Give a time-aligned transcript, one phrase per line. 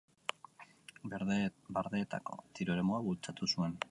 [1.77, 3.81] Bardeetako tiro eremua bultzatu zuen.